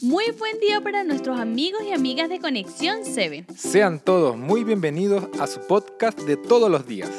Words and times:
Muy 0.00 0.30
buen 0.38 0.60
día 0.60 0.80
para 0.80 1.02
nuestros 1.02 1.40
amigos 1.40 1.82
y 1.82 1.92
amigas 1.92 2.28
de 2.28 2.38
Conexión 2.38 3.00
7. 3.02 3.46
Sean 3.56 3.98
todos 3.98 4.36
muy 4.36 4.62
bienvenidos 4.62 5.24
a 5.40 5.48
su 5.48 5.58
podcast 5.58 6.20
de 6.20 6.36
todos 6.36 6.70
los 6.70 6.86
días. 6.86 7.10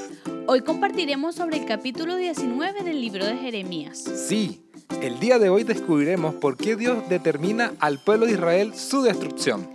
Hoy 0.47 0.61
compartiremos 0.61 1.35
sobre 1.35 1.57
el 1.57 1.65
capítulo 1.65 2.15
19 2.15 2.83
del 2.83 3.01
libro 3.01 3.25
de 3.25 3.35
Jeremías. 3.35 3.97
Sí, 3.97 4.61
el 5.01 5.19
día 5.19 5.39
de 5.39 5.49
hoy 5.49 5.65
descubriremos 5.65 6.35
por 6.35 6.55
qué 6.55 6.77
Dios 6.77 7.09
determina 7.09 7.73
al 7.81 8.01
pueblo 8.01 8.27
de 8.27 8.31
Israel 8.31 8.73
su 8.73 9.01
destrucción. 9.01 9.67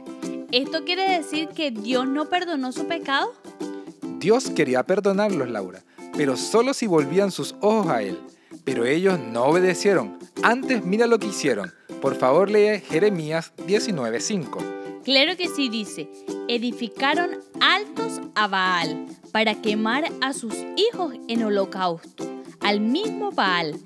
¿Esto 0.50 0.84
quiere 0.86 1.06
decir 1.06 1.48
que 1.48 1.72
Dios 1.72 2.08
no 2.08 2.30
perdonó 2.30 2.72
su 2.72 2.86
pecado? 2.86 3.34
Dios 4.18 4.48
quería 4.48 4.82
perdonarlos, 4.82 5.50
Laura, 5.50 5.84
pero 6.16 6.38
solo 6.38 6.72
si 6.72 6.86
volvían 6.86 7.30
sus 7.30 7.54
ojos 7.60 7.88
a 7.88 8.02
Él. 8.02 8.18
Pero 8.64 8.86
ellos 8.86 9.18
no 9.18 9.44
obedecieron. 9.44 10.18
Antes 10.42 10.86
mira 10.86 11.06
lo 11.06 11.18
que 11.18 11.26
hicieron 11.26 11.70
por 12.04 12.16
favor 12.16 12.50
lee 12.50 12.80
Jeremías 12.80 13.54
19:5. 13.66 14.58
Claro 15.04 15.38
que 15.38 15.48
sí 15.48 15.70
dice, 15.70 16.06
edificaron 16.48 17.30
altos 17.62 18.20
a 18.34 18.46
Baal 18.46 19.06
para 19.32 19.54
quemar 19.54 20.04
a 20.20 20.34
sus 20.34 20.54
hijos 20.76 21.14
en 21.28 21.42
holocausto, 21.44 22.26
al 22.60 22.80
mismo 22.80 23.32
Baal, 23.32 23.80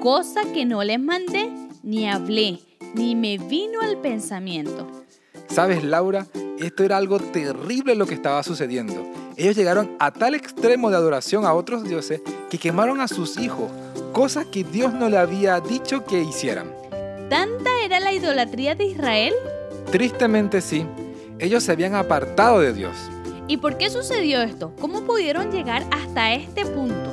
cosa 0.00 0.42
que 0.52 0.64
no 0.64 0.84
les 0.84 1.00
mandé, 1.00 1.50
ni 1.82 2.08
hablé, 2.08 2.60
ni 2.94 3.16
me 3.16 3.38
vino 3.38 3.80
al 3.80 4.00
pensamiento. 4.00 4.86
¿Sabes, 5.48 5.82
Laura? 5.82 6.28
Esto 6.60 6.84
era 6.84 6.96
algo 6.96 7.18
terrible 7.18 7.96
lo 7.96 8.06
que 8.06 8.14
estaba 8.14 8.44
sucediendo. 8.44 9.04
Ellos 9.36 9.56
llegaron 9.56 9.96
a 9.98 10.12
tal 10.12 10.36
extremo 10.36 10.90
de 10.90 10.96
adoración 10.96 11.44
a 11.44 11.54
otros 11.54 11.82
dioses 11.82 12.22
que 12.50 12.58
quemaron 12.58 13.00
a 13.00 13.08
sus 13.08 13.36
hijos, 13.36 13.68
cosas 14.12 14.46
que 14.46 14.62
Dios 14.62 14.94
no 14.94 15.08
le 15.08 15.18
había 15.18 15.58
dicho 15.58 16.04
que 16.04 16.22
hicieran. 16.22 16.83
¿Tanta 17.34 17.82
era 17.84 17.98
la 17.98 18.12
idolatría 18.12 18.76
de 18.76 18.84
Israel? 18.84 19.34
Tristemente 19.90 20.60
sí. 20.60 20.86
Ellos 21.40 21.64
se 21.64 21.72
habían 21.72 21.96
apartado 21.96 22.60
de 22.60 22.72
Dios. 22.72 22.94
¿Y 23.48 23.56
por 23.56 23.76
qué 23.76 23.90
sucedió 23.90 24.40
esto? 24.40 24.72
¿Cómo 24.80 25.02
pudieron 25.02 25.50
llegar 25.50 25.84
hasta 25.90 26.32
este 26.32 26.64
punto? 26.64 27.12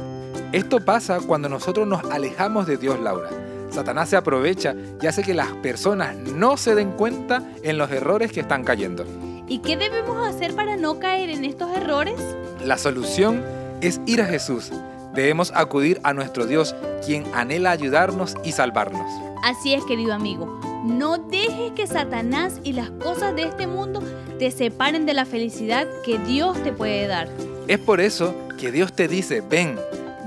Esto 0.51 0.79
pasa 0.85 1.21
cuando 1.21 1.49
nosotros 1.49 1.87
nos 1.87 2.03
alejamos 2.03 2.67
de 2.67 2.77
Dios, 2.77 2.99
Laura. 2.99 3.31
Satanás 3.71 4.09
se 4.09 4.15
aprovecha 4.15 4.75
y 5.01 5.07
hace 5.07 5.23
que 5.23 5.33
las 5.33 5.53
personas 5.53 6.15
no 6.15 6.55
se 6.55 6.75
den 6.75 6.91
cuenta 6.91 7.41
en 7.63 7.79
los 7.79 7.89
errores 7.89 8.31
que 8.31 8.41
están 8.41 8.63
cayendo. 8.63 9.03
¿Y 9.47 9.57
qué 9.57 9.75
debemos 9.75 10.23
hacer 10.23 10.53
para 10.53 10.77
no 10.77 10.99
caer 10.99 11.31
en 11.31 11.45
estos 11.45 11.75
errores? 11.75 12.19
La 12.63 12.77
solución 12.77 13.43
es 13.81 13.99
ir 14.05 14.21
a 14.21 14.27
Jesús. 14.27 14.71
Debemos 15.13 15.51
acudir 15.55 15.99
a 16.03 16.13
nuestro 16.13 16.45
Dios, 16.45 16.75
quien 17.05 17.25
anhela 17.33 17.71
ayudarnos 17.71 18.35
y 18.43 18.53
salvarnos. 18.53 19.05
Así 19.43 19.73
es, 19.73 19.83
querido 19.85 20.13
amigo, 20.13 20.59
no 20.85 21.17
dejes 21.17 21.71
que 21.73 21.87
Satanás 21.87 22.59
y 22.63 22.73
las 22.73 22.89
cosas 22.91 23.35
de 23.35 23.43
este 23.43 23.67
mundo 23.67 24.01
te 24.39 24.51
separen 24.51 25.05
de 25.05 25.13
la 25.13 25.25
felicidad 25.25 25.87
que 26.05 26.17
Dios 26.19 26.61
te 26.63 26.71
puede 26.71 27.07
dar. 27.07 27.27
Es 27.67 27.79
por 27.79 28.01
eso 28.01 28.33
que 28.57 28.71
Dios 28.71 28.93
te 28.93 29.07
dice, 29.07 29.41
ven, 29.41 29.77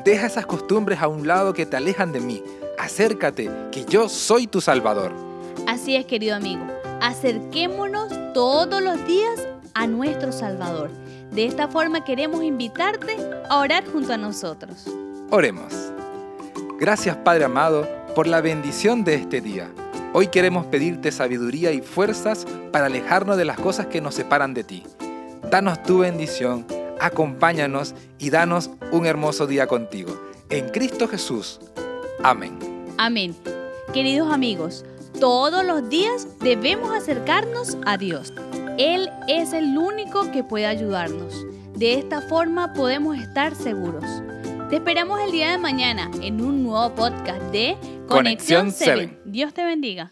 deja 0.05 0.27
esas 0.27 0.47
costumbres 0.47 1.01
a 1.01 1.09
un 1.09 1.27
lado 1.27 1.55
que 1.55 1.67
te 1.67 1.77
alejan 1.77 2.13
de 2.13 2.21
mí, 2.21 2.43
acércate, 2.79 3.51
que 3.73 3.85
yo 3.85 4.09
soy 4.09 4.47
tu 4.47 4.61
Salvador. 4.61 5.13
Así 5.67 5.97
es, 5.97 6.05
querido 6.07 6.37
amigo, 6.37 6.67
acerquémonos 7.01 8.13
todos 8.35 8.83
los 8.83 9.07
días 9.07 9.49
a 9.75 9.87
nuestro 9.87 10.31
Salvador. 10.31 10.91
De 11.31 11.47
esta 11.47 11.69
forma 11.69 12.05
queremos 12.05 12.43
invitarte 12.43 13.17
a 13.49 13.59
orar 13.59 13.85
junto 13.87 14.13
a 14.13 14.17
nosotros. 14.17 14.87
Oremos. 15.31 15.73
Gracias 16.79 17.17
Padre 17.17 17.45
amado 17.45 17.89
por 18.15 18.27
la 18.27 18.41
bendición 18.41 19.05
de 19.05 19.15
este 19.15 19.41
día. 19.41 19.69
Hoy 20.13 20.29
queremos 20.29 20.67
pedirte 20.67 21.11
sabiduría 21.11 21.73
y 21.73 21.81
fuerzas 21.81 22.47
para 22.71 22.87
alejarnos 22.87 23.37
de 23.37 23.45
las 23.45 23.59
cosas 23.59 23.87
que 23.87 24.01
nos 24.01 24.15
separan 24.15 24.55
de 24.55 24.63
ti. 24.63 24.85
Danos 25.51 25.83
tu 25.83 25.99
bendición, 25.99 26.67
acompáñanos 27.01 27.95
y 28.19 28.31
danos 28.31 28.71
un 28.93 29.07
hermoso 29.07 29.47
día 29.47 29.67
contigo. 29.67 30.17
En 30.51 30.69
Cristo 30.69 31.09
Jesús. 31.09 31.61
Amén. 32.23 32.57
Amén. 32.97 33.35
Queridos 33.93 34.33
amigos, 34.33 34.85
todos 35.19 35.65
los 35.65 35.89
días 35.89 36.29
debemos 36.41 36.93
acercarnos 36.93 37.77
a 37.85 37.97
Dios. 37.97 38.33
Él 38.79 39.09
es 39.29 39.53
el 39.53 39.79
único 39.79 40.33
que 40.33 40.43
puede 40.43 40.67
ayudarnos. 40.67 41.47
De 41.77 41.95
esta 41.95 42.21
forma 42.23 42.73
podemos 42.73 43.17
estar 43.17 43.55
seguros. 43.55 44.05
Te 44.69 44.77
esperamos 44.77 45.21
el 45.21 45.31
día 45.31 45.53
de 45.53 45.59
mañana 45.59 46.11
en 46.21 46.41
un 46.41 46.65
nuevo 46.65 46.93
podcast 46.95 47.43
de 47.53 47.77
Conexión 48.09 48.73
7. 48.73 49.21
Dios 49.27 49.55
te 49.55 49.65
bendiga. 49.65 50.11